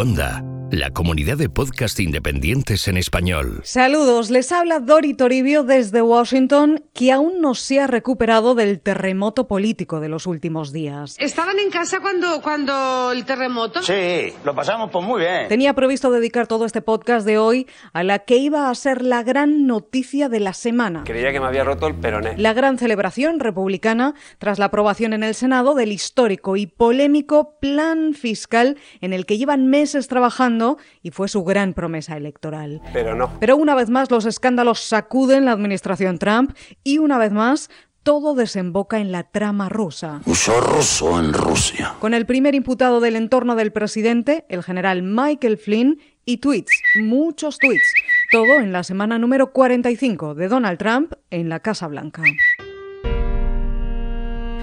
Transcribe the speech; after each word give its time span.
Onda 0.00 0.49
la 0.70 0.90
comunidad 0.90 1.36
de 1.36 1.48
podcast 1.48 1.98
independientes 1.98 2.86
en 2.86 2.96
español. 2.96 3.60
Saludos, 3.64 4.30
les 4.30 4.52
habla 4.52 4.78
Dori 4.78 5.14
Toribio 5.14 5.64
desde 5.64 6.00
Washington, 6.00 6.84
que 6.94 7.10
aún 7.10 7.40
no 7.40 7.54
se 7.56 7.80
ha 7.80 7.88
recuperado 7.88 8.54
del 8.54 8.80
terremoto 8.80 9.48
político 9.48 9.98
de 9.98 10.08
los 10.08 10.26
últimos 10.26 10.72
días. 10.72 11.16
¿Estaban 11.18 11.58
en 11.58 11.70
casa 11.70 11.98
cuando, 12.00 12.40
cuando 12.40 13.10
el 13.10 13.24
terremoto? 13.24 13.82
Sí, 13.82 14.32
lo 14.44 14.54
pasamos 14.54 14.90
pues 14.92 15.04
muy 15.04 15.22
bien. 15.22 15.48
Tenía 15.48 15.74
previsto 15.74 16.10
dedicar 16.10 16.46
todo 16.46 16.64
este 16.66 16.82
podcast 16.82 17.26
de 17.26 17.38
hoy 17.38 17.66
a 17.92 18.04
la 18.04 18.20
que 18.20 18.36
iba 18.36 18.70
a 18.70 18.74
ser 18.76 19.02
la 19.02 19.24
gran 19.24 19.66
noticia 19.66 20.28
de 20.28 20.38
la 20.38 20.52
semana. 20.52 21.02
Creía 21.04 21.32
que 21.32 21.40
me 21.40 21.46
había 21.46 21.64
roto 21.64 21.88
el 21.88 21.96
peroné. 21.96 22.36
La 22.36 22.52
gran 22.52 22.78
celebración 22.78 23.40
republicana 23.40 24.14
tras 24.38 24.60
la 24.60 24.66
aprobación 24.66 25.14
en 25.14 25.24
el 25.24 25.34
Senado 25.34 25.74
del 25.74 25.90
histórico 25.90 26.56
y 26.56 26.66
polémico 26.66 27.58
plan 27.58 28.14
fiscal 28.14 28.76
en 29.00 29.12
el 29.12 29.26
que 29.26 29.36
llevan 29.36 29.66
meses 29.66 30.06
trabajando 30.06 30.59
y 31.02 31.10
fue 31.10 31.28
su 31.28 31.44
gran 31.44 31.74
promesa 31.74 32.16
electoral. 32.16 32.80
Pero 32.92 33.14
no. 33.14 33.30
Pero 33.40 33.56
una 33.56 33.74
vez 33.74 33.90
más 33.90 34.10
los 34.10 34.26
escándalos 34.26 34.80
sacuden 34.80 35.44
la 35.44 35.52
administración 35.52 36.18
Trump 36.18 36.56
y 36.84 36.98
una 36.98 37.18
vez 37.18 37.32
más 37.32 37.70
todo 38.02 38.34
desemboca 38.34 38.98
en 38.98 39.12
la 39.12 39.24
trama 39.24 39.68
rusa. 39.68 40.20
Uso 40.24 40.60
ruso 40.60 41.20
en 41.20 41.32
Rusia. 41.32 41.94
Con 42.00 42.14
el 42.14 42.24
primer 42.24 42.54
imputado 42.54 43.00
del 43.00 43.16
entorno 43.16 43.56
del 43.56 43.72
presidente, 43.72 44.46
el 44.48 44.62
general 44.62 45.02
Michael 45.02 45.58
Flynn, 45.58 46.00
y 46.24 46.38
tweets, 46.38 46.70
muchos 47.00 47.58
tweets. 47.58 47.92
Todo 48.30 48.60
en 48.60 48.72
la 48.72 48.84
semana 48.84 49.18
número 49.18 49.52
45 49.52 50.34
de 50.34 50.48
Donald 50.48 50.78
Trump 50.78 51.14
en 51.30 51.48
la 51.48 51.60
Casa 51.60 51.88
Blanca. 51.88 52.22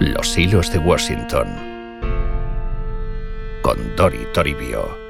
Los 0.00 0.38
hilos 0.38 0.72
de 0.72 0.78
Washington. 0.78 1.48
Con 3.62 3.96
Dori 3.96 4.26
Toribio. 4.32 5.07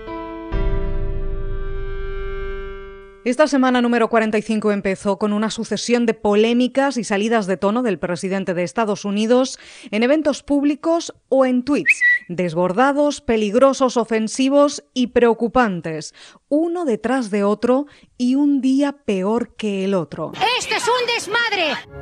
Esta 3.29 3.47
semana 3.47 3.83
número 3.83 4.09
45 4.09 4.73
empezó 4.73 5.19
con 5.19 5.35
una 5.35 5.51
sucesión 5.51 6.07
de 6.07 6.15
polémicas 6.15 6.97
y 6.97 7.05
salidas 7.05 7.47
de 7.47 7.59
tono 7.59 7.83
del 7.83 7.99
presidente 7.99 8.55
de 8.55 8.63
Estados 8.63 9.05
Unidos 9.05 9.59
en 9.91 10.03
eventos 10.03 10.43
públicos 10.43 11.13
o 11.29 11.45
en 11.45 11.63
tweets, 11.63 12.01
desbordados, 12.29 13.21
peligrosos, 13.21 13.99
ofensivos 13.99 14.83
y 14.95 15.09
preocupantes, 15.09 16.15
uno 16.49 16.87
detrás 16.87 17.31
de 17.31 17.45
otro 17.45 17.85
y 18.17 18.35
un 18.35 18.63
día 18.63 18.93
peor 18.93 19.55
que 19.57 19.85
el 19.85 19.93
otro. 19.93 20.33
¡Esto 20.59 20.77
es 20.77 20.85
un 20.89 21.07
desmadre! 21.15 21.98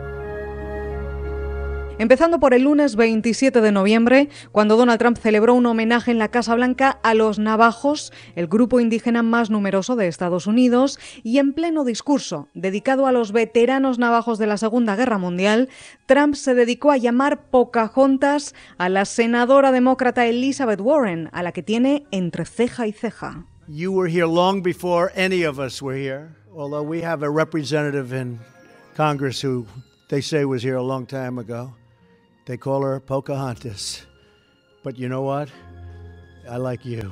Empezando 1.99 2.39
por 2.39 2.53
el 2.53 2.65
lunes 2.65 2.95
27 2.95 3.63
de 3.63 3.73
noviembre, 3.73 4.29
cuando 4.53 4.77
Donald 4.77 4.99
Trump 4.99 5.17
celebró 5.17 5.55
un 5.55 5.65
homenaje 5.65 6.11
en 6.11 6.19
la 6.19 6.29
Casa 6.29 6.55
Blanca 6.55 6.91
a 7.03 7.15
los 7.15 7.39
navajos, 7.39 8.13
el 8.35 8.49
grupo 8.49 8.81
indígena 8.81 9.23
más 9.23 9.49
numeroso 9.49 9.97
de 9.97 10.07
Estados 10.07 10.47
Unidos, 10.47 10.99
y 11.23 11.39
en 11.39 11.55
pleno 11.55 11.87
discurso 11.87 12.49
dedicado 12.53 13.07
a 13.07 13.13
los 13.13 13.33
veteranos 13.33 13.99
navajos 13.99 14.39
de 14.39 14.47
la 14.47 14.59
Segunda 14.59 14.95
Guerra 14.95 15.17
Mundial, 15.17 15.71
Trump 16.05 16.35
se 16.35 16.55
dedicó 16.55 16.91
a 16.91 16.99
llamar 16.99 17.49
Pocahontas 17.49 18.55
a 18.77 18.91
la 18.91 19.07
senadora 19.07 19.73
demócrata 19.73 20.27
Elizabeth 20.27 20.83
Warren, 20.83 21.31
a 21.33 21.43
la 21.43 21.53
que 21.53 21.63
tiene 21.63 22.05
entre 22.11 22.45
ceja 22.45 22.87
y 22.87 22.93
ceja. 22.93 23.47
You 23.69 23.91
were 23.91 24.13
here 24.13 24.27
long 24.27 24.63
before 24.63 25.11
any 25.17 25.47
of 25.47 25.59
us 25.59 25.81
were 25.81 25.99
here, 25.99 26.37
although 26.55 26.87
we 26.87 27.03
have 27.03 27.25
a 27.25 27.31
representative 27.31 28.15
in 28.15 28.39
Congress 28.95 29.43
who 29.43 29.65
they 30.11 30.21
say 30.21 30.45
was 30.45 30.63
here 30.63 30.77
a 30.77 30.83
long 30.83 31.07
time 31.07 31.39
ago. 31.41 31.73
They 32.47 32.57
call 32.57 32.85
her 32.85 33.01
Pocahontas. 33.01 34.07
But 34.85 34.97
you 34.97 35.09
know 35.09 35.23
what? 35.23 35.49
I 36.49 36.59
like 36.59 36.89
you. 36.89 37.11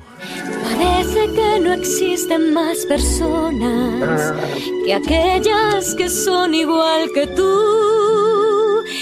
Parece 0.63 1.27
que 1.33 1.59
no 1.59 1.73
existen 1.73 2.53
más 2.53 2.85
personas 2.85 4.33
que 4.85 4.93
aquellas 4.93 5.93
que 5.95 6.09
son 6.09 6.55
igual 6.55 7.09
que 7.13 7.27
tú. 7.27 7.51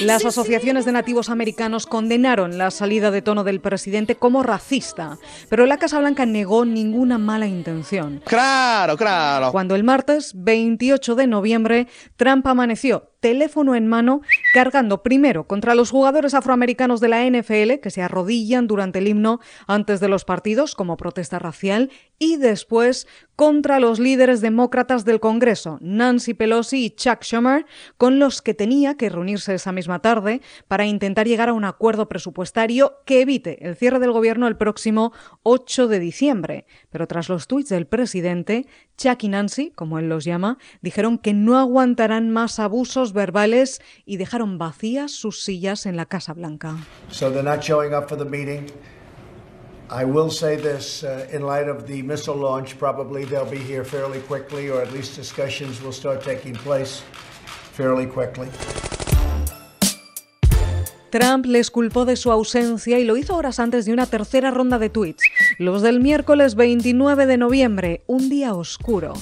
Las 0.01 0.25
asociaciones 0.25 0.85
de 0.85 0.91
nativos 0.91 1.29
americanos 1.29 1.85
condenaron 1.85 2.57
la 2.57 2.71
salida 2.71 3.11
de 3.11 3.21
tono 3.21 3.43
del 3.43 3.61
presidente 3.61 4.15
como 4.15 4.41
racista, 4.41 5.19
pero 5.49 5.67
la 5.67 5.77
Casa 5.77 5.99
Blanca 5.99 6.25
negó 6.25 6.65
ninguna 6.65 7.19
mala 7.19 7.45
intención. 7.45 8.23
Claro, 8.25 8.97
claro. 8.97 9.51
Cuando 9.51 9.75
el 9.75 9.83
martes 9.83 10.31
28 10.35 11.13
de 11.13 11.27
noviembre 11.27 11.87
Trump 12.17 12.47
amaneció 12.47 13.12
teléfono 13.23 13.73
en 13.73 13.87
mano, 13.87 14.21
cargando 14.53 15.01
primero 15.01 15.47
contra 15.47 15.75
los 15.75 15.91
jugadores 15.91 16.33
afroamericanos 16.33 16.99
de 16.99 17.07
la 17.07 17.23
NFL 17.23 17.79
que 17.81 17.89
se 17.89 18.01
arrodillan 18.01 18.67
durante 18.67 18.99
el 18.99 19.07
himno 19.07 19.39
antes 19.65 20.01
de 20.01 20.09
los 20.09 20.25
partidos 20.25 20.75
como 20.75 20.97
protesta 20.97 21.39
racial 21.39 21.89
y 22.19 22.35
después 22.35 23.07
contra 23.37 23.79
los 23.79 23.99
líderes 23.99 24.41
demócratas 24.41 25.05
del 25.05 25.21
Congreso, 25.21 25.77
Nancy 25.79 26.33
Pelosi 26.33 26.85
y 26.85 26.89
Chuck 26.91 27.23
Schumer, 27.23 27.65
con 27.97 28.19
los 28.19 28.41
que 28.41 28.53
tenía 28.53 28.97
que 28.97 29.09
reunirse 29.09 29.53
esa 29.53 29.71
misma 29.71 29.99
tarde 29.99 30.41
para 30.67 30.85
intentar 30.85 31.25
llegar 31.25 31.47
a 31.47 31.53
un 31.53 31.63
acuerdo 31.63 32.09
presupuestario 32.09 32.97
que 33.05 33.21
evite 33.21 33.65
el 33.65 33.77
cierre 33.77 33.99
del 33.99 34.11
gobierno 34.11 34.49
el 34.49 34.57
próximo 34.57 35.13
8 35.43 35.87
de 35.87 35.99
diciembre. 35.99 36.65
Pero 36.89 37.07
tras 37.07 37.29
los 37.29 37.47
tuits 37.47 37.69
del 37.69 37.87
presidente, 37.87 38.67
Chuck 38.97 39.23
y 39.23 39.27
Nancy, 39.27 39.71
como 39.75 39.99
él 39.99 40.09
los 40.09 40.23
llama, 40.25 40.57
dijeron 40.81 41.17
que 41.17 41.33
no 41.33 41.57
aguantarán 41.57 42.29
más 42.29 42.59
abusos 42.59 43.13
verbales 43.13 43.81
y 44.05 44.17
dejaron 44.17 44.57
vacías 44.57 45.11
sus 45.11 45.43
sillas 45.43 45.85
en 45.85 45.97
la 45.97 46.05
Casa 46.05 46.33
Blanca. 46.33 46.77
So 47.09 47.29
they're 47.29 47.43
not 47.43 47.63
showing 47.63 47.93
up 47.93 48.07
for 48.07 48.17
the 48.17 48.25
meeting. 48.25 48.71
I 49.89 50.05
will 50.05 50.31
say 50.31 50.55
this 50.55 51.03
uh, 51.03 51.27
in 51.31 51.43
light 51.43 51.67
of 51.67 51.85
the 51.87 52.01
missile 52.01 52.35
launch, 52.35 52.79
probably 52.79 53.25
they'll 53.25 53.45
be 53.45 53.59
here 53.59 53.83
fairly 53.83 54.21
quickly, 54.21 54.69
or 54.69 54.81
at 54.81 54.91
least 54.91 55.15
discussions 55.15 55.81
will 55.81 55.91
start 55.91 56.23
taking 56.23 56.55
place 56.55 57.03
fairly 57.73 58.05
quickly. 58.05 58.49
Trump 61.13 61.45
les 61.45 61.69
culpó 61.69 62.05
de 62.05 62.15
su 62.15 62.31
ausencia 62.31 62.97
y 62.97 63.03
lo 63.03 63.17
hizo 63.17 63.35
horas 63.35 63.59
antes 63.59 63.85
de 63.85 63.93
una 63.93 64.07
tercera 64.07 64.49
ronda 64.49 64.79
de 64.79 64.89
tweets, 64.89 65.21
los 65.59 65.83
del 65.83 65.99
miércoles 65.99 66.55
29 66.55 67.27
de 67.27 67.37
noviembre, 67.37 68.01
un 68.07 68.31
día 68.31 68.55
oscuro. 68.55 69.13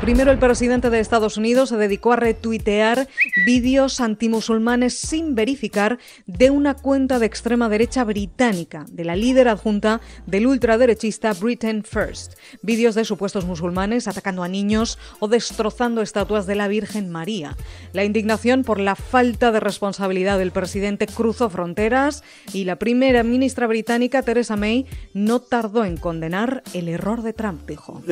Primero 0.00 0.30
el 0.30 0.38
presidente 0.38 0.88
de 0.88 0.98
Estados 0.98 1.36
Unidos 1.36 1.68
se 1.68 1.76
dedicó 1.76 2.14
a 2.14 2.16
retuitear 2.16 3.06
vídeos 3.44 4.00
antimusulmanes 4.00 4.94
sin 4.94 5.34
verificar 5.34 5.98
de 6.26 6.48
una 6.48 6.74
cuenta 6.74 7.18
de 7.18 7.26
extrema 7.26 7.68
derecha 7.68 8.02
británica, 8.04 8.86
de 8.90 9.04
la 9.04 9.14
líder 9.14 9.48
adjunta 9.48 10.00
del 10.24 10.46
ultraderechista 10.46 11.34
Britain 11.34 11.84
First. 11.84 12.32
Vídeos 12.62 12.94
de 12.94 13.04
supuestos 13.04 13.44
musulmanes 13.44 14.08
atacando 14.08 14.42
a 14.42 14.48
niños 14.48 14.98
o 15.18 15.28
destrozando 15.28 16.00
estatuas 16.00 16.46
de 16.46 16.54
la 16.54 16.68
Virgen 16.68 17.10
María. 17.10 17.54
La 17.92 18.02
indignación 18.02 18.64
por 18.64 18.80
la 18.80 18.96
falta 18.96 19.52
de 19.52 19.60
responsabilidad 19.60 20.38
del 20.38 20.50
presidente 20.50 21.08
cruzó 21.08 21.50
fronteras 21.50 22.24
y 22.54 22.64
la 22.64 22.76
primera 22.76 23.22
ministra 23.22 23.66
británica, 23.66 24.22
Theresa 24.22 24.56
May, 24.56 24.86
no 25.12 25.40
tardó 25.40 25.84
en 25.84 25.98
condenar 25.98 26.62
el 26.72 26.88
error 26.88 27.22
de 27.22 27.34
Trump, 27.34 27.68
dijo. 27.68 28.02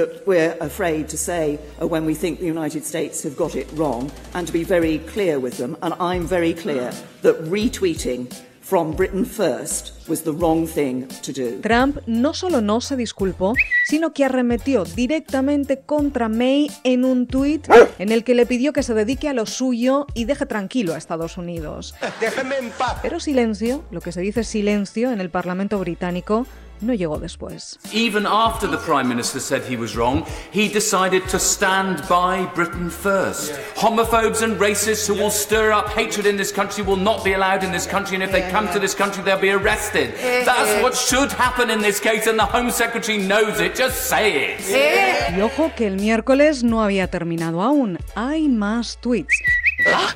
When 1.81 2.05
we 2.05 2.15
think 2.15 2.41
the 2.41 2.47
United 2.47 2.85
States 2.85 3.23
have 3.23 3.37
got 3.37 3.55
it 3.55 3.69
wrong 3.75 4.11
and 4.35 4.47
to 4.47 4.53
be 4.53 4.65
very 4.65 4.99
clear 5.13 5.39
with 5.39 5.59
them. 5.59 5.77
And 5.83 5.95
I'm 6.01 6.27
very 6.27 6.55
clear 6.55 6.93
that 7.23 7.45
retweeting 7.45 8.33
from 8.69 8.93
Britain 8.93 9.25
first 9.25 9.95
was 10.09 10.23
the 10.25 10.33
wrong 10.33 10.67
thing 10.67 11.09
to 11.23 11.33
do. 11.33 11.59
Trump 11.63 12.01
no 12.07 12.35
solo 12.35 12.61
no 12.61 12.83
se 12.83 12.97
disculpó, 12.97 13.55
sino 13.87 14.13
que 14.13 14.27
arremetió 14.27 14.85
directamente 14.85 15.81
contra 15.81 16.29
May 16.29 16.71
en 16.85 17.07
un 17.07 17.27
tuit 17.27 17.67
en 17.99 18.13
el 18.13 18.25
que 18.25 18.35
le 18.35 18.45
pidió 18.45 18.75
que 18.75 18.83
se 18.83 18.93
dedique 18.93 19.27
a 19.27 19.33
lo 19.33 19.47
suyo 19.47 20.07
y 20.13 20.27
deje 20.27 20.45
tranquilo 20.45 20.93
a 20.93 20.99
Estados 20.99 21.39
Unidos. 21.39 21.95
Déjenme 22.21 22.59
en 22.59 22.69
paz. 22.71 22.99
Pero 23.01 23.21
silencio, 23.21 23.85
lo 23.91 24.03
que 24.03 24.13
se 24.13 24.21
dice 24.21 24.45
silencio 24.45 25.13
en 25.13 25.23
el 25.23 25.31
Parlamento 25.31 25.79
británico, 25.79 26.47
no 26.81 26.95
llegó 26.95 27.19
después. 27.19 27.79
Even 27.93 28.27
after 28.27 28.67
the 28.67 28.79
Prime 28.79 29.09
Minister 29.09 29.41
said 29.41 29.63
he 29.63 29.77
was 29.77 29.97
wrong, 29.97 30.27
he 30.51 30.69
decided 30.69 31.27
to 31.29 31.39
stand 31.39 32.03
by 32.09 32.47
Britain 32.55 32.91
first. 32.91 33.53
Homophobes 33.77 34.43
and 34.43 34.57
racists 34.59 35.07
who 35.07 35.15
will 35.15 35.31
stir 35.31 35.73
up 35.73 35.89
hatred 35.91 36.27
in 36.27 36.37
this 36.37 36.53
country 36.53 36.83
will 36.85 36.97
not 36.97 37.25
be 37.25 37.33
allowed 37.35 37.65
in 37.65 37.73
this 37.73 37.87
country, 37.87 38.15
and 38.15 38.23
if 38.23 38.33
they 38.33 38.49
come 38.51 38.69
to 38.73 38.79
this 38.79 38.95
country, 38.95 39.23
they'll 39.23 39.39
be 39.39 39.51
arrested. 39.51 40.15
That's 40.45 40.83
what 40.83 40.95
should 40.97 41.33
happen 41.33 41.71
in 41.71 41.81
this 41.81 42.01
case, 42.01 42.27
and 42.27 42.39
the 42.39 42.47
Home 42.47 42.71
Secretary 42.71 43.19
knows 43.19 43.61
it. 43.61 43.75
Just 43.75 44.09
say 44.09 44.55
it. 44.55 45.35
Y 45.35 45.41
ojo 45.41 45.73
que 45.77 45.87
el 45.87 45.97
miércoles 45.97 46.63
no 46.63 46.83
había 46.83 47.09
terminado 47.09 47.63
aún. 47.63 47.99
Hay 48.15 48.49
más 48.49 48.99
tweets. 49.01 49.35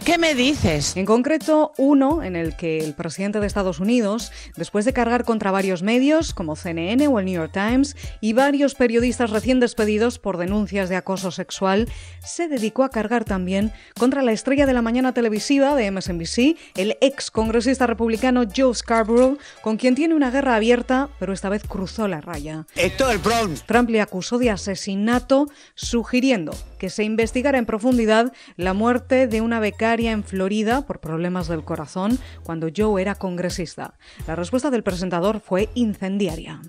¿Qué 0.05 0.19
me 0.19 0.35
dices? 0.35 0.97
En 0.97 1.07
concreto, 1.07 1.73
uno 1.79 2.23
en 2.23 2.35
el 2.35 2.57
que 2.57 2.79
el 2.79 2.93
presidente 2.93 3.39
de 3.39 3.47
Estados 3.47 3.79
Unidos, 3.79 4.33
después 4.57 4.85
de 4.85 4.93
cargar 4.93 5.25
contra 5.25 5.51
varios 5.51 5.83
medios 5.83 6.35
como 6.35 6.57
CNN 6.57 7.07
o 7.07 7.19
el 7.19 7.25
New 7.25 7.35
York 7.35 7.53
Times 7.53 7.97
y 8.21 8.33
varios 8.33 8.75
periodistas 8.75 9.31
recién 9.31 9.61
despedidos 9.61 10.19
por 10.19 10.39
denuncias 10.39 10.89
de 10.89 10.97
acoso 10.97 11.31
sexual, 11.31 11.89
se 12.21 12.49
dedicó 12.49 12.83
a 12.83 12.91
cargar 12.91 13.25
también 13.25 13.73
contra 13.99 14.23
la 14.23 14.33
estrella 14.33 14.67
de 14.67 14.73
la 14.73 14.83
mañana 14.83 15.15
televisiva 15.15 15.77
de 15.77 15.91
MSNBC, 15.91 16.59
el 16.75 16.97
ex 17.01 17.31
congresista 17.31 17.87
republicano 17.87 18.43
Joe 18.55 18.75
Scarborough, 18.75 19.39
con 19.63 19.77
quien 19.77 19.95
tiene 19.95 20.15
una 20.15 20.31
guerra 20.31 20.57
abierta, 20.57 21.09
pero 21.21 21.33
esta 21.33 21.49
vez 21.49 21.63
cruzó 21.67 22.09
la 22.09 22.21
raya. 22.21 22.67
Esto 22.75 23.09
es 23.09 23.15
el 23.15 23.19
Bronx. 23.19 23.65
Trump 23.65 23.89
le 23.89 24.01
acusó 24.01 24.39
de 24.39 24.51
asesinato, 24.51 25.49
sugiriendo 25.75 26.53
que 26.79 26.91
se 26.91 27.05
investigara 27.05 27.59
en 27.59 27.67
profundidad 27.67 28.33
la 28.57 28.75
muerte 28.75 29.29
de 29.29 29.41
una 29.41 29.61
becaria 29.63 30.13
en 30.13 30.25
Florida 30.25 30.87
por 30.87 31.01
problemas 31.01 31.49
del 31.49 31.65
corazón 31.65 32.19
cuando 32.43 32.69
Joe 32.77 33.01
era 33.01 33.15
congresista. 33.15 33.95
La 34.27 34.37
respuesta 34.37 34.71
del 34.71 34.83
presentador 34.83 35.41
fue 35.41 35.71
incendiaria. 35.75 36.61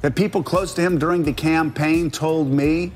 The 0.00 0.10
people 0.10 0.42
close 0.42 0.74
to 0.74 0.82
him 0.82 0.98
during 0.98 1.24
the 1.24 1.34
campaign 1.34 2.10
told 2.10 2.48
me 2.50 2.90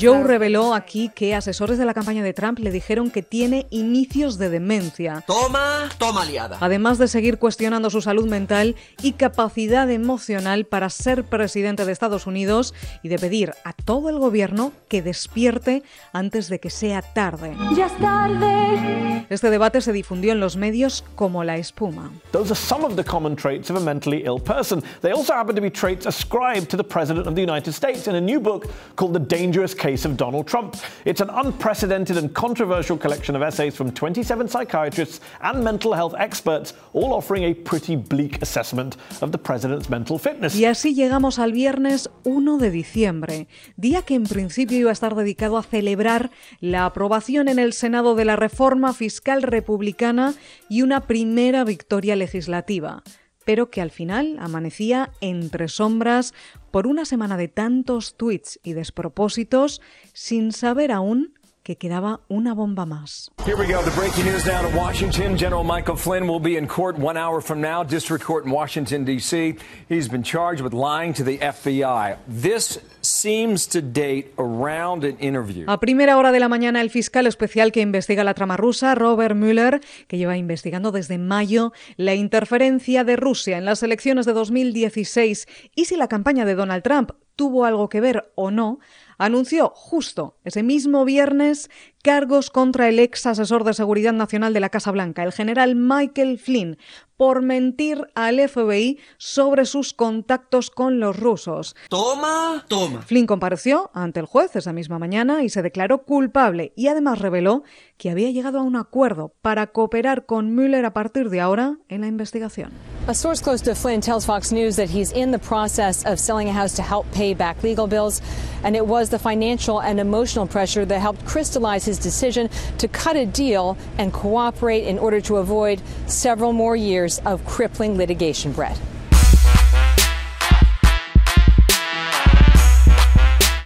Joe 0.00 0.22
reveló 0.24 0.74
aquí 0.74 1.10
que 1.14 1.34
asesores 1.34 1.76
de 1.76 1.84
la 1.84 1.92
campaña 1.92 2.22
de 2.22 2.32
Trump 2.32 2.58
le 2.60 2.70
dijeron 2.70 3.10
que 3.10 3.22
tiene 3.22 3.66
inicios 3.70 4.38
de 4.38 4.48
demencia. 4.48 5.22
Toma, 5.26 5.90
toma 5.98 6.24
liada. 6.24 6.56
Además 6.60 6.96
de 6.96 7.08
seguir 7.08 7.38
cuestionando 7.38 7.90
su 7.90 8.00
salud 8.00 8.26
mental 8.26 8.74
y 9.02 9.12
capacidad 9.12 9.90
emocional 9.90 10.64
para 10.64 10.88
ser 10.88 11.24
presidente 11.24 11.84
de 11.84 11.92
Estados 11.92 12.26
Unidos 12.26 12.74
y 13.02 13.08
de 13.08 13.18
pedir 13.18 13.52
a 13.64 13.74
todo 13.74 14.08
el 14.08 14.18
gobierno 14.18 14.72
que 14.88 15.02
despierte 15.02 15.82
antes 16.12 16.48
de 16.48 16.58
que 16.58 16.70
sea 16.70 17.02
tarde. 17.02 17.54
Ya 17.76 17.86
es 17.86 17.98
tarde. 17.98 19.26
Este 19.30 19.50
debate 19.50 19.82
se 19.82 19.92
difundió 19.92 20.32
en 20.32 20.40
los 20.40 20.56
medios 20.56 21.04
como 21.14 21.44
la 21.44 21.58
espuma. 21.58 22.10
Those 22.32 22.50
are 22.52 22.58
some 22.58 22.84
of 22.86 22.96
the 22.96 23.04
common 23.04 23.36
traits 23.36 23.70
of 23.70 23.76
a 23.76 23.80
mentally 23.80 24.22
ill 24.24 24.40
person. 24.40 24.82
They 25.02 25.12
also 25.18 25.34
happen 25.34 25.56
to 25.56 25.60
be 25.60 25.68
traits 25.68 26.06
ascribed 26.06 26.70
to 26.70 26.76
the 26.76 26.84
President 26.84 27.26
of 27.26 27.34
the 27.34 27.40
United 27.40 27.72
States 27.72 28.06
in 28.06 28.14
a 28.14 28.20
new 28.20 28.38
book 28.38 28.70
called 28.94 29.12
The 29.14 29.18
Dangerous 29.18 29.74
Case 29.74 30.04
of 30.04 30.16
Donald 30.16 30.46
Trump. 30.46 30.76
It's 31.04 31.20
an 31.20 31.28
unprecedented 31.28 32.16
and 32.16 32.32
controversial 32.32 32.96
collection 32.96 33.34
of 33.34 33.42
essays 33.42 33.74
from 33.74 33.90
27 33.90 34.46
psychiatrists 34.46 35.20
and 35.42 35.64
mental 35.64 35.92
health 35.92 36.14
experts, 36.16 36.72
all 36.92 37.12
offering 37.12 37.42
a 37.42 37.52
pretty 37.52 37.96
bleak 37.96 38.40
assessment 38.42 38.96
of 39.20 39.32
the 39.32 39.38
President's 39.38 39.90
mental 39.90 40.20
fitness. 40.20 40.54
Y 40.54 40.66
así 40.66 40.94
llegamos 40.94 41.40
al 41.40 41.50
viernes 41.50 42.10
1 42.22 42.58
de 42.58 42.70
diciembre, 42.70 43.48
día 43.76 44.02
que 44.02 44.14
en 44.14 44.22
principio 44.22 44.78
iba 44.78 44.90
a 44.90 44.92
estar 44.92 45.16
dedicado 45.16 45.58
a 45.58 45.64
celebrar 45.64 46.30
la 46.60 46.84
aprobación 46.84 47.48
en 47.48 47.58
el 47.58 47.72
Senado 47.72 48.14
de 48.14 48.24
la 48.24 48.36
reforma 48.36 48.94
fiscal 48.94 49.42
republicana 49.42 50.34
y 50.68 50.82
una 50.82 51.08
primera 51.08 51.64
victoria 51.64 52.14
legislativa 52.14 53.02
pero 53.48 53.70
que 53.70 53.80
al 53.80 53.90
final 53.90 54.36
amanecía 54.40 55.10
entre 55.22 55.68
sombras 55.68 56.34
por 56.70 56.86
una 56.86 57.06
semana 57.06 57.38
de 57.38 57.48
tantos 57.48 58.14
tweets 58.18 58.60
y 58.62 58.74
despropósitos 58.74 59.80
sin 60.12 60.52
saber 60.52 60.92
aún 60.92 61.32
que 61.68 61.76
quedaba 61.76 62.20
una 62.28 62.54
bomba 62.54 62.86
más. 62.86 63.30
Here 63.44 63.54
we 63.54 63.66
go. 63.66 63.82
The 63.82 63.90
breaking 63.90 64.24
news 64.24 64.42
down 64.42 64.64
in 64.64 64.74
Washington. 64.74 65.36
General 65.36 65.62
Michael 65.62 65.96
Flynn 65.96 66.26
will 66.26 66.40
be 66.40 66.56
in 66.56 66.66
court 66.66 66.98
one 66.98 67.18
hour 67.18 67.42
from 67.42 67.60
now, 67.60 67.84
District 67.84 68.24
Court 68.24 68.46
in 68.46 68.50
Washington, 68.50 69.04
D.C. 69.04 69.54
He's 69.86 70.08
been 70.08 70.22
charged 70.22 70.62
with 70.62 70.72
lying 70.72 71.12
to 71.12 71.22
the 71.22 71.36
FBI. 71.36 72.16
This 72.26 72.78
seems 73.02 73.68
to 73.68 73.82
date 73.82 74.32
around 74.38 75.04
an 75.04 75.18
interview. 75.18 75.66
A 75.68 75.78
primera 75.78 76.16
hora 76.16 76.32
de 76.32 76.40
la 76.40 76.48
mañana, 76.48 76.80
el 76.80 76.88
fiscal 76.88 77.26
especial 77.26 77.70
que 77.70 77.82
investiga 77.82 78.24
la 78.24 78.32
trama 78.32 78.56
rusa, 78.56 78.94
Robert 78.94 79.36
Mueller, 79.36 79.82
que 80.06 80.16
lleva 80.16 80.38
investigando 80.38 80.90
desde 80.90 81.18
mayo 81.18 81.74
la 81.98 82.14
interferencia 82.14 83.04
de 83.04 83.16
Rusia 83.16 83.58
en 83.58 83.66
las 83.66 83.82
elecciones 83.82 84.24
de 84.24 84.32
2016 84.32 85.46
y 85.74 85.84
si 85.84 85.96
la 85.96 86.08
campaña 86.08 86.46
de 86.46 86.54
Donald 86.54 86.82
Trump 86.82 87.10
tuvo 87.36 87.66
algo 87.66 87.88
que 87.88 88.00
ver 88.00 88.32
o 88.34 88.50
no, 88.50 88.80
anunció 89.18 89.72
justo 89.74 90.38
ese 90.44 90.62
mismo 90.62 91.04
viernes 91.04 91.68
cargos 92.02 92.50
contra 92.50 92.88
el 92.88 92.98
ex 93.00 93.26
asesor 93.26 93.64
de 93.64 93.74
seguridad 93.74 94.12
nacional 94.12 94.54
de 94.54 94.60
la 94.60 94.70
Casa 94.70 94.92
Blanca, 94.92 95.24
el 95.24 95.32
general 95.32 95.74
Michael 95.74 96.38
Flynn, 96.38 96.78
por 97.16 97.42
mentir 97.42 98.08
al 98.14 98.38
FBI 98.48 98.98
sobre 99.18 99.66
sus 99.66 99.92
contactos 99.92 100.70
con 100.70 101.00
los 101.00 101.18
rusos. 101.18 101.74
Toma, 101.90 102.64
toma. 102.68 103.02
Flynn 103.02 103.26
compareció 103.26 103.90
ante 103.92 104.20
el 104.20 104.26
juez 104.26 104.54
esa 104.54 104.72
misma 104.72 105.00
mañana 105.00 105.42
y 105.42 105.48
se 105.48 105.62
declaró 105.62 106.04
culpable 106.04 106.72
y 106.76 106.86
además 106.86 107.18
reveló 107.18 107.64
que 107.96 108.10
había 108.10 108.30
llegado 108.30 108.60
a 108.60 108.62
un 108.62 108.76
acuerdo 108.76 109.34
para 109.42 109.66
cooperar 109.66 110.26
con 110.26 110.54
Mueller 110.54 110.84
a 110.84 110.94
partir 110.94 111.28
de 111.28 111.40
ahora 111.40 111.78
en 111.88 112.02
la 112.02 112.06
investigación. 112.06 112.70
A 113.08 113.14
source 113.14 113.40
close 113.40 113.62
to 113.62 113.74
Flynn 113.74 114.02
tells 114.02 114.26
Fox 114.26 114.52
News 114.52 114.76
that 114.76 114.90
he's 114.90 115.12
in 115.12 115.30
the 115.30 115.38
process 115.38 116.04
of 116.04 116.20
selling 116.20 116.50
a 116.50 116.52
house 116.52 116.74
to 116.74 116.82
help 116.82 117.10
pay 117.10 117.32
back 117.32 117.62
legal 117.62 117.86
bills, 117.86 118.20
and 118.62 118.76
it 118.76 118.86
was 118.86 119.08
the 119.08 119.18
financial 119.18 119.80
and 119.80 119.98
emotional 119.98 120.46
pressure 120.46 120.84
that 120.84 120.98
helped 120.98 121.24
crystallize 121.24 121.86
his 121.86 121.98
decision 121.98 122.50
to 122.76 122.86
cut 122.86 123.16
a 123.16 123.24
deal 123.24 123.78
and 123.96 124.12
cooperate 124.12 124.84
in 124.86 124.98
order 124.98 125.22
to 125.22 125.38
avoid 125.38 125.80
several 126.06 126.52
more 126.52 126.76
years 126.76 127.18
of 127.20 127.42
crippling 127.46 127.96
litigation, 127.96 128.52
Brett. 128.52 128.78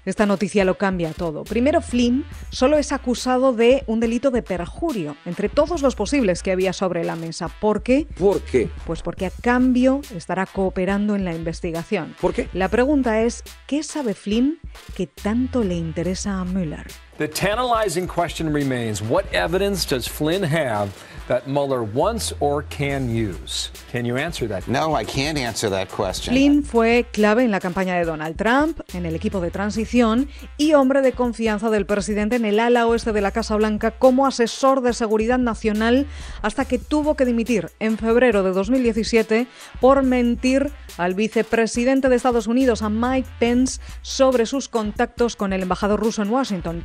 Esta 0.05 0.27
noticia 0.27 0.65
lo 0.65 0.79
cambia 0.79 1.13
todo. 1.13 1.45
Primero, 1.45 1.81
Flynn 1.81 2.25
solo 2.51 2.77
es 2.77 2.91
acusado 2.91 3.53
de 3.53 3.85
un 3.87 4.01
delito 4.01 4.33
de 4.33 4.43
perjurio, 4.43 5.17
entre 5.27 5.49
todos 5.49 5.81
los 5.81 5.95
posibles 5.95 6.43
que 6.43 6.51
había 6.51 6.73
sobre 6.73 7.05
la 7.05 7.15
mesa. 7.15 7.49
¿Por 7.49 7.85
qué? 7.85 8.09
¿Por 8.19 8.41
qué? 8.41 8.69
Pues 8.85 9.01
porque 9.01 9.27
a 9.27 9.31
cambio 9.31 10.01
estará 10.17 10.47
cooperando 10.47 11.15
en 11.15 11.25
la 11.25 11.35
investigación. 11.35 12.17
¿Por 12.21 12.35
qué? 12.35 12.49
La 12.53 12.69
pregunta 12.69 13.23
es, 13.23 13.45
¿qué 13.69 13.85
sabe 13.85 14.15
Flynn 14.15 14.59
que 14.97 15.07
tanto 15.07 15.63
le 15.63 15.77
interesa 15.77 16.41
a 16.41 16.45
Mueller? 16.45 16.87
The 17.19 17.29
tantalizing 17.29 18.09
question 18.09 18.51
remains 18.51 19.03
what 19.03 19.27
evidence 19.35 19.85
does 19.85 20.09
Flynn 20.09 20.43
have 20.43 20.97
that 21.29 21.47
Mueller 21.47 21.83
wants 21.83 22.35
or 22.41 22.65
can 22.65 23.09
use? 23.09 23.71
Can 23.91 24.05
you 24.05 24.17
answer 24.17 24.49
that? 24.49 24.67
No, 24.67 24.95
I 24.95 25.05
can't 25.05 25.39
answer 25.39 25.71
that 25.71 25.89
question. 25.89 26.35
Flynn 26.35 26.65
fue 26.65 27.07
clave 27.13 27.45
en 27.45 27.51
la 27.51 27.61
campaña 27.61 27.95
de 27.97 28.05
Donald 28.05 28.37
Trump, 28.37 28.81
en 28.95 29.07
el 29.07 29.15
equipo 29.15 29.41
de 29.41 29.51
transición 29.51 30.29
y 30.57 30.73
hombre 30.73 31.03
de 31.03 31.13
confianza 31.13 31.71
del 31.71 31.87
presidente 31.87 32.37
en 32.37 32.45
el 32.45 32.59
ala 32.59 32.87
oeste 32.87 33.13
de 33.13 33.21
la 33.21 33.31
Casa 33.31 33.57
Blanca 33.57 33.93
como 33.93 34.27
asesor 34.27 34.81
de 34.81 34.93
seguridad 34.93 35.39
nacional 35.39 36.07
hasta 36.43 36.65
que 36.65 36.79
tuvo 36.79 37.15
que 37.15 37.25
dimitir 37.25 37.71
en 37.79 37.99
febrero 37.99 38.43
de 38.43 38.53
2017 38.53 39.47
por 39.81 40.03
mentir 40.03 40.71
al 40.99 41.15
vicepresidente 41.15 42.09
de 42.09 42.17
Estados 42.17 42.47
Unidos, 42.47 42.83
a 42.83 42.89
Mike 42.89 43.29
Pence, 43.39 43.81
sobre 44.03 44.47
sus 44.47 44.69
contactos 44.69 45.37
con 45.37 45.53
el 45.53 45.63
embajador 45.63 46.01
ruso 46.01 46.23
en 46.23 46.31
Washington, 46.31 46.85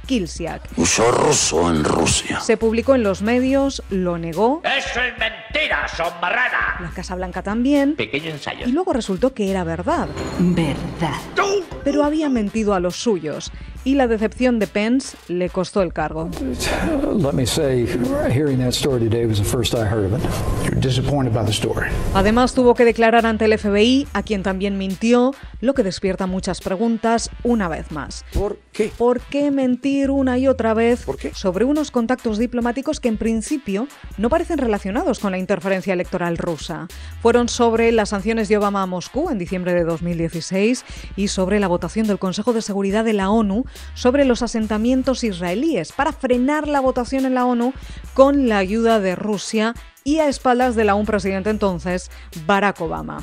Uso 0.78 1.12
ruso 1.12 1.70
en 1.70 1.84
Rusia. 1.84 2.40
Se 2.40 2.58
publicó 2.58 2.96
en 2.96 3.04
los 3.04 3.22
medios, 3.22 3.84
lo 3.90 4.18
negó. 4.18 4.62
Eso 4.64 5.02
es 5.02 5.14
mentira, 5.18 5.88
son. 5.88 6.08
La 6.22 6.92
Casa 6.96 7.16
Blanca 7.16 7.44
también. 7.44 7.96
Pequeño 7.96 8.32
ensayo. 8.32 8.68
Y 8.68 8.72
luego 8.72 8.94
resultó 8.94 9.34
que 9.34 9.50
era 9.52 9.64
verdad. 9.64 10.08
Verdad. 10.40 11.20
Pero 11.84 12.04
había 12.04 12.30
mentido 12.30 12.74
a 12.74 12.80
los 12.80 12.96
suyos. 12.96 13.52
Y 13.88 13.94
la 13.94 14.10
decepción 14.10 14.60
de 14.60 14.68
Pence 14.68 15.16
le 15.30 15.50
costó 15.50 15.82
el 15.82 15.94
cargo. 15.94 16.30
Let 17.18 17.32
me 17.32 17.46
say, 17.46 17.88
hearing 18.30 18.60
that 18.60 18.74
story 18.74 19.00
today 19.00 19.26
was 19.26 19.38
the 19.38 19.46
first 19.46 19.74
I 19.74 19.86
heard 19.86 20.12
of 20.12 20.20
it. 20.20 20.30
You're 20.66 20.78
disappointed 20.78 21.34
by 21.34 21.46
the 21.46 21.54
story. 21.54 21.88
Además 22.14 22.54
tuvo 22.54 22.76
que 22.76 22.84
declarar 22.84 23.26
ante 23.26 23.46
el 23.46 23.58
FBI, 23.58 24.06
a 24.12 24.24
quien 24.24 24.44
también 24.44 24.78
mintió, 24.78 25.34
lo 25.62 25.74
que 25.74 25.84
despierta 25.84 26.28
muchas 26.28 26.60
preguntas 26.60 27.30
una 27.44 27.70
vez 27.70 27.90
más. 27.94 28.26
¿Por 28.34 28.60
qué? 28.74 28.92
¿Por 28.98 29.22
qué 29.22 29.52
mentir 29.52 30.12
una 30.12 30.38
y 30.38 30.50
otra 30.50 30.74
vez 30.74 31.06
¿Por 31.06 31.16
qué? 31.16 31.34
sobre 31.34 31.64
unos 31.64 31.90
contactos 31.90 32.38
diplomáticos 32.40 33.00
que 33.00 33.08
en 33.08 33.16
principio 33.16 33.88
no 34.18 34.28
parecen 34.28 34.58
relacionados 34.58 35.20
con 35.20 35.32
la 35.32 35.38
interferencia 35.38 35.94
electoral 35.94 36.38
rusa? 36.38 36.90
Fueron 37.22 37.48
sobre 37.48 37.94
las 37.94 38.10
sanciones 38.10 38.50
de 38.50 38.58
Obama 38.58 38.82
a 38.82 38.86
Moscú 38.86 39.30
en 39.30 39.38
diciembre 39.38 39.74
de 39.74 39.86
2016 39.86 40.84
y 41.16 41.30
sobre 41.30 41.62
la 41.62 41.70
votación 41.70 42.06
del 42.06 42.20
Consejo 42.20 42.52
de 42.52 42.62
Seguridad 42.62 43.06
de 43.06 43.14
la 43.14 43.30
ONU 43.30 43.64
sobre 43.94 44.26
los 44.26 44.42
asentamientos 44.42 45.24
israelíes 45.24 45.92
para 45.92 46.14
frenar 46.14 46.68
la 46.68 46.80
votación 46.80 47.26
en 47.26 47.36
la 47.36 47.46
ONU 47.46 47.74
con 48.14 48.48
la 48.50 48.58
ayuda 48.58 49.00
de 49.00 49.16
Rusia 49.16 49.74
y 50.08 50.20
a 50.20 50.30
espaldas 50.30 50.76
del 50.78 50.88
aún 50.88 51.06
presidente 51.06 51.50
entonces, 51.50 52.10
Barack 52.46 52.80
Obama. 52.80 53.22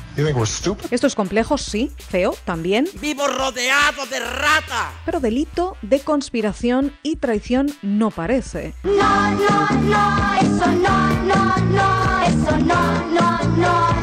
Esto 0.91 1.07
es 1.07 1.15
complejo, 1.15 1.57
sí, 1.57 1.91
feo 1.97 2.35
también, 2.45 2.87
¡Vivo 3.01 3.27
rodeado 3.27 4.05
de 4.05 4.19
rata! 4.19 4.91
pero 5.03 5.19
delito 5.19 5.77
de 5.81 5.99
conspiración 6.01 6.93
y 7.01 7.15
traición 7.15 7.75
no 7.81 8.11
parece. 8.11 8.75
No, 8.83 8.91
no, 9.31 9.67
no, 9.81 10.33
eso 10.35 10.67
no, 10.73 11.09
no, 11.23 11.57
no, 11.57 12.23
eso 12.27 12.57
no, 12.57 13.05
no, 13.05 13.39
no. 13.57 13.94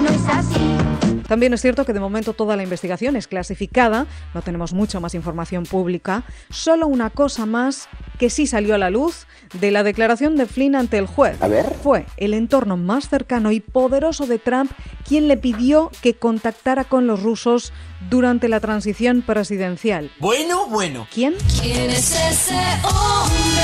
También 1.28 1.54
es 1.54 1.62
cierto 1.62 1.84
que 1.84 1.92
de 1.92 2.00
momento 2.00 2.32
toda 2.32 2.56
la 2.56 2.62
investigación 2.62 3.16
es 3.16 3.26
clasificada, 3.26 4.06
no 4.34 4.42
tenemos 4.42 4.72
mucho 4.72 5.00
más 5.00 5.14
información 5.14 5.64
pública. 5.64 6.24
Solo 6.50 6.86
una 6.86 7.10
cosa 7.10 7.46
más 7.46 7.88
que 8.18 8.30
sí 8.30 8.46
salió 8.46 8.74
a 8.74 8.78
la 8.78 8.90
luz 8.90 9.26
de 9.54 9.70
la 9.70 9.82
declaración 9.82 10.36
de 10.36 10.46
Flynn 10.46 10.76
ante 10.76 10.98
el 10.98 11.06
juez. 11.06 11.42
A 11.42 11.48
ver. 11.48 11.74
Fue 11.82 12.06
el 12.16 12.34
entorno 12.34 12.76
más 12.76 13.08
cercano 13.08 13.52
y 13.52 13.60
poderoso 13.60 14.26
de 14.26 14.38
Trump 14.38 14.70
quien 15.08 15.28
le 15.28 15.36
pidió 15.36 15.90
que 16.00 16.14
contactara 16.14 16.84
con 16.84 17.06
los 17.06 17.22
rusos 17.22 17.72
durante 18.10 18.48
la 18.48 18.60
transición 18.60 19.22
presidencial. 19.22 20.10
Bueno, 20.18 20.66
bueno. 20.68 21.06
¿Quién? 21.12 21.34
¿Quién 21.60 21.90
es 21.90 22.12
ese 22.14 22.60
hombre? 22.84 23.62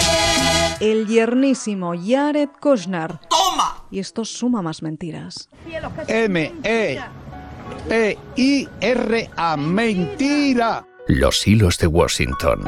El 0.80 1.06
yernísimo 1.06 1.92
Jared 2.00 2.48
Kushner. 2.60 3.18
¡Toma! 3.28 3.84
Y 3.90 3.98
esto 3.98 4.24
suma 4.24 4.62
más 4.62 4.82
mentiras. 4.82 5.48
M 6.06 6.52
E 6.62 7.00
P 7.88 8.18
I 8.36 8.68
R 8.80 9.30
A 9.36 9.56
mentira. 9.56 10.86
Los 11.06 11.46
hilos 11.46 11.78
de 11.78 11.86
Washington. 11.86 12.64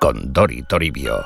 Con 0.00 0.32
Dori 0.32 0.62
Toribio. 0.62 1.24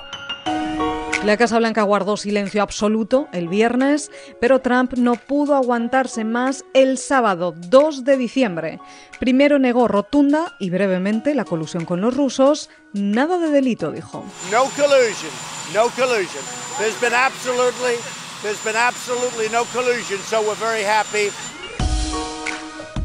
La 1.25 1.37
Casa 1.37 1.59
Blanca 1.59 1.83
guardó 1.83 2.17
silencio 2.17 2.65
absoluto 2.65 3.29
el 3.33 3.47
viernes, 3.47 4.11
pero 4.41 4.61
Trump 4.61 4.95
no 4.95 5.15
pudo 5.15 5.55
aguantarse 5.55 6.25
más 6.25 6.65
el 6.75 6.99
sábado 6.99 7.55
2 7.57 8.05
de 8.05 8.17
diciembre. 8.17 8.81
Primero 9.21 9.61
negó 9.61 9.87
rotunda 9.87 10.57
y 10.59 10.71
brevemente 10.71 11.37
la 11.37 11.45
colusión 11.45 11.85
con 11.85 12.01
los 12.01 12.17
rusos. 12.17 12.71
Nada 12.93 13.39
de 13.39 13.51
delito, 13.51 13.93
dijo. 13.93 14.25
No 14.51 14.65
collusion. 14.75 15.31
No 15.73 15.89
collusion. 15.91 16.43
There's 16.79 17.01
been 17.01 17.15
absolutely, 17.15 17.95
there's 18.43 18.62
been 18.65 18.77
absolutely 18.77 19.49
no 19.53 19.65
collusion, 19.73 20.19
so 20.29 20.41
we're 20.41 20.59
very 20.59 20.83
happy. 20.83 21.31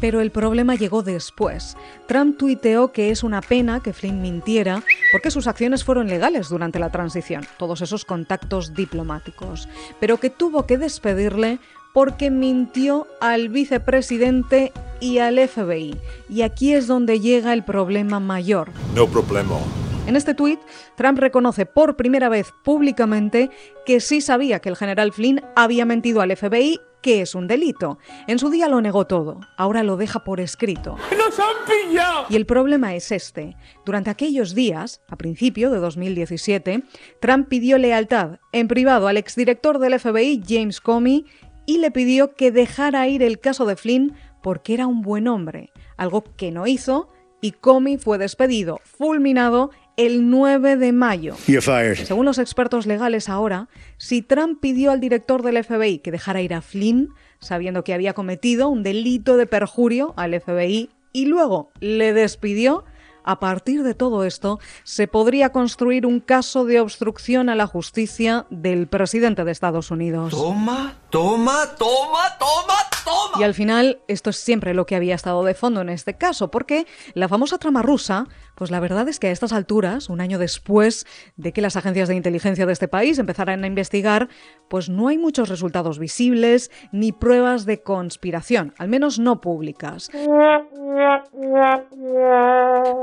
Pero 0.00 0.20
el 0.20 0.30
problema 0.30 0.74
llegó 0.74 1.02
después. 1.02 1.76
Trump 2.06 2.38
tuiteó 2.38 2.92
que 2.92 3.10
es 3.10 3.22
una 3.22 3.40
pena 3.40 3.80
que 3.80 3.92
Flynn 3.92 4.22
mintiera 4.22 4.82
porque 5.12 5.30
sus 5.30 5.46
acciones 5.46 5.84
fueron 5.84 6.08
legales 6.08 6.48
durante 6.48 6.78
la 6.78 6.90
transición, 6.90 7.46
todos 7.58 7.80
esos 7.82 8.04
contactos 8.04 8.74
diplomáticos, 8.74 9.68
pero 10.00 10.18
que 10.18 10.30
tuvo 10.30 10.66
que 10.66 10.78
despedirle 10.78 11.58
porque 11.92 12.30
mintió 12.30 13.06
al 13.20 13.48
vicepresidente 13.48 14.72
y 15.00 15.18
al 15.18 15.38
FBI. 15.48 15.96
Y 16.28 16.42
aquí 16.42 16.74
es 16.74 16.86
donde 16.86 17.20
llega 17.20 17.52
el 17.52 17.64
problema 17.64 18.20
mayor. 18.20 18.70
No 18.94 19.06
problema. 19.08 19.56
En 20.06 20.16
este 20.16 20.32
tuit, 20.32 20.58
Trump 20.96 21.18
reconoce 21.18 21.66
por 21.66 21.96
primera 21.96 22.30
vez 22.30 22.54
públicamente 22.62 23.50
que 23.84 24.00
sí 24.00 24.22
sabía 24.22 24.60
que 24.60 24.70
el 24.70 24.76
general 24.76 25.12
Flynn 25.12 25.42
había 25.54 25.84
mentido 25.84 26.22
al 26.22 26.34
FBI, 26.34 26.80
que 27.02 27.20
es 27.20 27.34
un 27.34 27.46
delito. 27.46 27.98
En 28.26 28.38
su 28.38 28.50
día 28.50 28.68
lo 28.68 28.80
negó 28.80 29.06
todo, 29.06 29.40
ahora 29.56 29.82
lo 29.82 29.96
deja 29.96 30.24
por 30.24 30.40
escrito. 30.40 30.96
¡Nos 31.16 31.38
han 31.38 31.56
pillado! 31.66 32.26
Y 32.28 32.36
el 32.36 32.46
problema 32.46 32.94
es 32.94 33.12
este. 33.12 33.56
Durante 33.84 34.10
aquellos 34.10 34.54
días, 34.54 35.00
a 35.08 35.16
principio 35.16 35.70
de 35.70 35.78
2017, 35.78 36.82
Trump 37.20 37.48
pidió 37.48 37.78
lealtad 37.78 38.38
en 38.52 38.68
privado 38.68 39.08
al 39.08 39.16
exdirector 39.16 39.78
del 39.78 39.98
FBI, 39.98 40.42
James 40.46 40.80
Comey, 40.80 41.24
y 41.66 41.78
le 41.78 41.90
pidió 41.90 42.34
que 42.34 42.50
dejara 42.50 43.08
ir 43.08 43.22
el 43.22 43.40
caso 43.40 43.66
de 43.66 43.76
Flynn 43.76 44.14
porque 44.42 44.74
era 44.74 44.86
un 44.86 45.02
buen 45.02 45.28
hombre, 45.28 45.70
algo 45.96 46.24
que 46.36 46.50
no 46.50 46.66
hizo, 46.66 47.10
y 47.40 47.52
Comey 47.52 47.98
fue 47.98 48.18
despedido, 48.18 48.80
fulminado, 48.84 49.70
el 49.98 50.30
9 50.30 50.76
de 50.76 50.92
mayo. 50.92 51.34
You're 51.46 51.60
fired. 51.60 52.06
Según 52.06 52.24
los 52.24 52.38
expertos 52.38 52.86
legales 52.86 53.28
ahora, 53.28 53.68
si 53.98 54.22
Trump 54.22 54.60
pidió 54.60 54.92
al 54.92 55.00
director 55.00 55.42
del 55.42 55.62
FBI 55.62 55.98
que 55.98 56.12
dejara 56.12 56.40
ir 56.40 56.54
a 56.54 56.62
Flynn, 56.62 57.10
sabiendo 57.40 57.84
que 57.84 57.92
había 57.92 58.14
cometido 58.14 58.68
un 58.68 58.82
delito 58.82 59.36
de 59.36 59.46
perjurio 59.46 60.14
al 60.16 60.40
FBI, 60.40 60.88
y 61.12 61.26
luego 61.26 61.70
le 61.80 62.12
despidió, 62.12 62.84
a 63.28 63.40
partir 63.40 63.82
de 63.82 63.94
todo 63.94 64.24
esto, 64.24 64.58
se 64.84 65.06
podría 65.06 65.50
construir 65.50 66.06
un 66.06 66.20
caso 66.20 66.64
de 66.64 66.80
obstrucción 66.80 67.50
a 67.50 67.54
la 67.54 67.66
justicia 67.66 68.46
del 68.48 68.86
presidente 68.86 69.44
de 69.44 69.52
Estados 69.52 69.90
Unidos. 69.90 70.30
Toma, 70.30 70.94
toma, 71.10 71.74
toma, 71.76 72.38
toma, 72.38 72.74
toma. 73.04 73.38
Y 73.38 73.42
al 73.42 73.52
final, 73.52 74.00
esto 74.08 74.30
es 74.30 74.36
siempre 74.36 74.72
lo 74.72 74.86
que 74.86 74.96
había 74.96 75.14
estado 75.14 75.44
de 75.44 75.52
fondo 75.52 75.82
en 75.82 75.90
este 75.90 76.16
caso, 76.16 76.50
porque 76.50 76.86
la 77.12 77.28
famosa 77.28 77.58
trama 77.58 77.82
rusa, 77.82 78.28
pues 78.58 78.72
la 78.72 78.80
verdad 78.80 79.08
es 79.08 79.20
que 79.20 79.28
a 79.28 79.30
estas 79.30 79.52
alturas, 79.52 80.10
un 80.10 80.20
año 80.20 80.36
después 80.36 81.06
de 81.36 81.52
que 81.52 81.60
las 81.60 81.76
agencias 81.76 82.08
de 82.08 82.16
inteligencia 82.16 82.66
de 82.66 82.72
este 82.72 82.88
país 82.88 83.20
empezaran 83.20 83.62
a 83.62 83.68
investigar, 83.68 84.28
pues 84.68 84.88
no 84.88 85.06
hay 85.06 85.16
muchos 85.16 85.48
resultados 85.48 86.00
visibles 86.00 86.72
ni 86.90 87.12
pruebas 87.12 87.66
de 87.66 87.80
conspiración, 87.80 88.74
al 88.76 88.88
menos 88.88 89.20
no 89.20 89.40
públicas. 89.40 90.10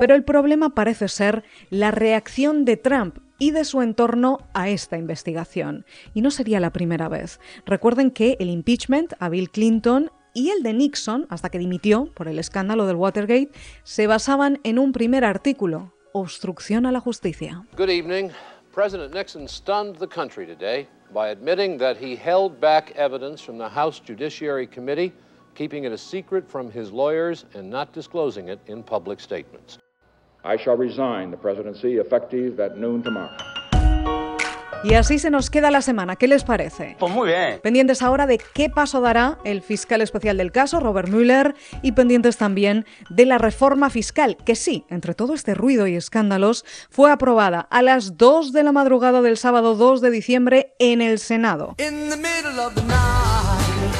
Pero 0.02 0.16
el 0.16 0.24
problema 0.26 0.76
parece 0.76 1.08
ser 1.08 1.46
la 1.70 1.92
reacción 1.92 2.66
de 2.66 2.76
Trump 2.76 3.20
y 3.40 3.52
de 3.52 3.64
su 3.64 3.82
entorno 3.82 4.40
a 4.54 4.68
esta 4.68 4.98
investigación. 4.98 5.86
Y 6.14 6.22
no 6.22 6.32
sería 6.32 6.60
la 6.60 6.72
primera 6.74 7.08
vez. 7.08 7.40
Recuerden 7.66 8.12
que 8.12 8.36
el 8.42 8.50
impeachment 8.50 9.14
a 9.20 9.30
Bill 9.30 9.50
Clinton 9.50 10.12
y 10.36 10.52
el 10.52 10.62
de 10.62 10.74
Nixon, 10.74 11.26
hasta 11.30 11.50
que 11.50 11.58
dimitió 11.58 12.12
por 12.14 12.28
el 12.28 12.38
escándalo 12.38 12.86
del 12.86 12.98
Watergate, 12.98 13.50
se 13.84 14.06
basaban 14.06 14.60
en 14.64 14.78
un 14.78 14.92
primer 14.92 15.24
artículo, 15.26 15.94
obstrucción 16.14 16.86
a 16.86 16.92
la 16.92 17.00
justicia. 17.00 17.66
Good 17.76 17.90
evening. 17.90 18.30
President 18.72 19.14
Nixon 19.16 19.48
stunned 19.48 19.96
the 19.96 20.08
country 20.08 20.46
today 20.46 20.88
by 21.14 21.30
admitting 21.30 21.78
that 21.78 21.96
he 21.98 22.16
held 22.16 22.60
back 22.60 22.92
evidence 22.98 23.42
from 23.42 23.58
the 23.58 23.70
House 23.70 24.02
Judiciary 24.06 24.68
Committee, 24.68 25.14
keeping 25.56 25.86
it 25.86 25.94
a 25.94 25.98
secret 25.98 26.44
from 26.46 26.70
his 26.70 26.92
lawyers 26.92 27.46
and 27.56 27.70
not 27.70 27.94
disclosing 27.94 28.50
it 28.50 28.60
in 28.68 28.84
public 28.84 29.22
statements. 29.22 29.78
I 30.44 30.58
shall 30.58 30.76
resign 30.76 31.32
the 31.32 31.38
presidency 31.38 31.98
effective 31.98 32.60
at 32.60 32.78
noon 32.78 33.02
tomorrow. 33.02 33.55
Y 34.84 34.94
así 34.94 35.20
se 35.20 35.30
nos 35.30 35.50
queda 35.50 35.72
la 35.72 35.82
semana. 35.82 36.16
¿Qué 36.16 36.28
les 36.28 36.44
parece? 36.44 36.96
Pues 37.00 37.12
muy 37.12 37.30
bien. 37.30 37.60
Pendientes 37.64 38.02
ahora 38.02 38.28
de 38.28 38.40
qué 38.54 38.70
paso 38.70 39.02
dará 39.02 39.40
el 39.44 39.62
fiscal 39.62 40.02
especial 40.02 40.38
del 40.38 40.52
caso, 40.52 40.80
Robert 40.80 41.10
Mueller, 41.10 41.56
y 41.82 41.94
pendientes 41.94 42.38
también 42.38 42.86
de 43.10 43.26
la 43.26 43.38
reforma 43.38 43.90
fiscal, 43.90 44.38
que 44.46 44.56
sí, 44.56 44.86
entre 44.90 45.14
todo 45.16 45.34
este 45.34 45.56
ruido 45.56 45.88
y 45.88 45.96
escándalos, 45.96 46.66
fue 46.90 47.12
aprobada 47.12 47.68
a 47.72 47.82
las 47.82 48.18
2 48.18 48.54
de 48.54 48.64
la 48.64 48.72
madrugada 48.72 49.22
del 49.22 49.38
sábado 49.38 49.76
2 49.76 50.02
de 50.02 50.12
diciembre 50.12 50.74
en 50.80 51.02
el 51.02 51.20
Senado. 51.20 51.76
In 51.80 52.10
the 52.10 53.35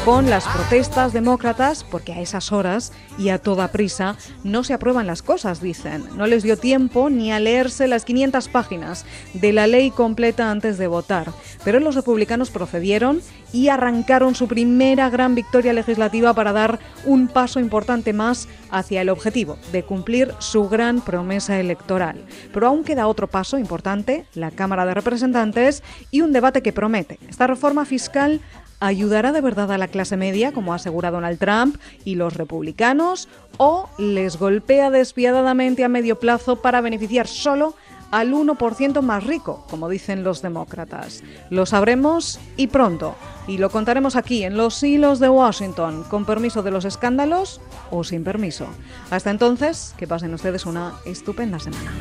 Con 0.06 0.30
las 0.30 0.48
protestas 0.48 1.14
demócratas, 1.14 1.84
porque 1.84 2.14
a 2.14 2.22
esas 2.22 2.52
horas 2.52 2.94
y 3.18 3.30
a 3.30 3.40
toda 3.40 3.72
prisa 3.72 4.18
no 4.44 4.64
se 4.64 4.76
aprueban 4.76 5.08
las 5.08 5.24
cosas, 5.24 5.62
dicen. 5.62 6.06
No 6.16 6.28
les 6.28 6.44
dio 6.44 6.58
tiempo 6.58 7.10
ni 7.10 7.32
a 7.32 7.40
leerse 7.40 7.88
las 7.88 8.06
500 8.06 8.48
páginas 8.50 9.04
de 9.34 9.52
la 9.52 9.66
ley 9.66 9.90
completa 9.90 10.52
antes 10.52 10.78
de 10.78 10.86
votar. 10.86 11.32
Pero 11.64 11.80
los 11.80 11.96
republicanos 11.96 12.52
procedieron 12.52 13.20
y 13.52 13.70
arrancaron 13.70 14.36
su 14.36 14.48
primera 14.48 15.10
gran 15.10 15.34
victoria 15.34 15.74
legislativa 15.74 16.36
para 16.36 16.54
dar 16.54 16.78
un 17.06 17.28
paso 17.28 17.60
importante 17.60 18.14
más 18.14 18.48
hacia 18.70 19.02
el 19.02 19.10
objetivo 19.10 19.58
de 19.72 19.82
cumplir 19.82 20.36
su 20.38 20.70
gran 20.70 21.02
promesa 21.02 21.60
electoral. 21.60 22.24
Pero 22.54 22.68
aún 22.68 22.84
queda 22.84 23.08
otro 23.08 23.26
paso 23.26 23.58
importante, 23.58 24.28
la 24.36 24.52
Cámara 24.52 24.86
de 24.86 24.94
Representantes, 24.94 25.82
y 26.12 26.22
un 26.22 26.32
debate 26.32 26.62
que 26.62 26.74
promete. 26.74 27.18
Esta 27.28 27.48
reforma 27.48 27.86
fiscal 27.86 28.40
¿Ayudará 28.80 29.32
de 29.32 29.42
verdad 29.42 29.72
a 29.72 29.78
la 29.78 29.88
clase 29.88 30.18
media, 30.18 30.52
como 30.52 30.74
asegura 30.74 31.12
Donald 31.12 31.40
Trump 31.40 31.78
y 32.04 32.16
los 32.16 32.34
republicanos, 32.34 33.30
o 33.58 33.90
les 33.98 34.38
golpea 34.38 34.90
despiadadamente 34.92 35.84
a 35.84 35.90
medio 35.90 36.20
plazo 36.20 36.58
para 36.58 36.82
beneficiar 36.82 37.28
solo 37.28 37.76
al 38.12 38.34
1% 38.34 39.02
más 39.02 39.24
rico, 39.24 39.66
como 39.70 39.90
dicen 39.90 40.24
los 40.24 40.42
demócratas? 40.42 41.24
Lo 41.50 41.66
sabremos 41.66 42.40
y 42.58 42.68
pronto, 42.68 43.16
y 43.48 43.58
lo 43.58 43.70
contaremos 43.70 44.16
aquí 44.16 44.44
en 44.44 44.58
los 44.58 44.84
hilos 44.84 45.20
de 45.20 45.30
Washington, 45.30 46.04
con 46.10 46.26
permiso 46.26 46.62
de 46.62 46.72
los 46.72 46.86
escándalos 46.86 47.62
o 47.92 48.04
sin 48.04 48.24
permiso. 48.24 48.68
Hasta 49.10 49.32
entonces, 49.32 49.96
que 49.98 50.08
pasen 50.08 50.34
ustedes 50.34 50.66
una 50.66 50.96
estupenda 51.06 51.60
semana. 51.60 51.94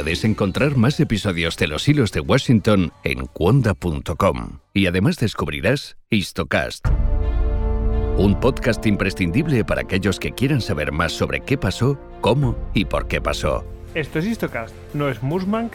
Puedes 0.00 0.24
encontrar 0.24 0.78
más 0.78 0.98
episodios 0.98 1.58
de 1.58 1.66
Los 1.66 1.86
Hilos 1.86 2.10
de 2.10 2.20
Washington 2.20 2.90
en 3.04 3.26
cuonda.com. 3.26 4.60
Y 4.72 4.86
además 4.86 5.18
descubrirás 5.18 5.98
Histocast, 6.08 6.88
un 8.16 8.40
podcast 8.40 8.86
imprescindible 8.86 9.62
para 9.62 9.82
aquellos 9.82 10.18
que 10.18 10.32
quieran 10.32 10.62
saber 10.62 10.90
más 10.90 11.12
sobre 11.12 11.40
qué 11.40 11.58
pasó, 11.58 12.00
cómo 12.22 12.56
y 12.72 12.86
por 12.86 13.08
qué 13.08 13.20
pasó. 13.20 13.62
Esto 13.94 14.20
es 14.20 14.24
Histocast, 14.24 14.74
no 14.94 15.10
es 15.10 15.22
Musmank 15.22 15.74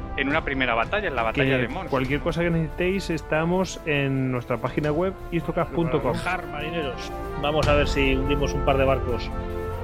en 0.17 0.29
una 0.29 0.43
primera 0.43 0.73
batalla, 0.73 1.07
en 1.07 1.15
la 1.15 1.23
batalla 1.23 1.57
que 1.57 1.61
de 1.61 1.67
Mons. 1.67 1.89
Cualquier 1.89 2.19
cosa 2.21 2.41
que 2.41 2.49
necesitéis, 2.49 3.09
estamos 3.09 3.79
en 3.85 4.31
nuestra 4.31 4.57
página 4.57 4.91
web 4.91 5.13
istocas.com. 5.31 6.15
marineros. 6.51 7.11
Vamos 7.41 7.67
a 7.67 7.75
ver 7.75 7.87
si 7.87 8.15
hundimos 8.15 8.53
un 8.53 8.65
par 8.65 8.77
de 8.77 8.85
barcos. 8.85 9.29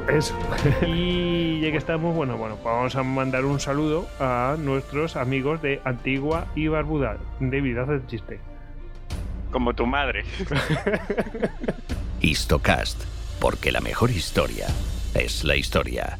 Eso. 0.07 0.37
y 0.87 1.59
ya 1.61 1.71
que 1.71 1.77
estamos, 1.77 2.15
bueno, 2.15 2.37
bueno, 2.37 2.55
pues 2.55 2.73
vamos 2.73 2.95
a 2.95 3.03
mandar 3.03 3.45
un 3.45 3.59
saludo 3.59 4.07
a 4.19 4.55
nuestros 4.57 5.15
amigos 5.15 5.61
de 5.61 5.81
Antigua 5.83 6.47
y 6.55 6.67
Barbuda. 6.67 7.17
David, 7.39 7.77
haz 7.77 7.89
el 7.89 8.07
chiste. 8.07 8.39
Como 9.51 9.73
tu 9.73 9.85
madre. 9.85 10.23
Histocast 12.21 13.17
porque 13.39 13.71
la 13.71 13.81
mejor 13.81 14.11
historia 14.11 14.67
es 15.13 15.43
la 15.43 15.55
historia. 15.55 16.19